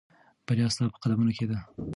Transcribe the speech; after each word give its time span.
بریا 0.45 0.67
ستا 0.73 0.83
په 0.93 0.97
قدمونو 1.03 1.31
کې 1.37 1.45
ده. 1.49 1.59